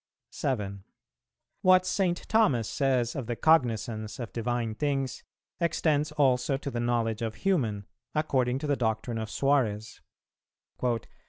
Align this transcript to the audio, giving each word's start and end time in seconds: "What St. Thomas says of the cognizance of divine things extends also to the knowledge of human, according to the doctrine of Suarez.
"What 1.61 1.85
St. 1.85 2.27
Thomas 2.27 2.67
says 2.67 3.15
of 3.15 3.27
the 3.27 3.35
cognizance 3.35 4.17
of 4.17 4.33
divine 4.33 4.73
things 4.73 5.23
extends 5.59 6.11
also 6.13 6.57
to 6.57 6.71
the 6.71 6.79
knowledge 6.79 7.21
of 7.21 7.35
human, 7.35 7.85
according 8.15 8.57
to 8.57 8.65
the 8.65 8.75
doctrine 8.75 9.19
of 9.19 9.29
Suarez. 9.29 10.01